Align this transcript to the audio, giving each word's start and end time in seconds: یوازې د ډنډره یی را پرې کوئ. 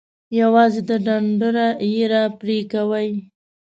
یوازې 0.39 0.81
د 0.89 0.91
ډنډره 1.05 1.67
یی 1.91 2.03
را 2.13 2.23
پرې 2.39 2.57
کوئ. 2.71 3.09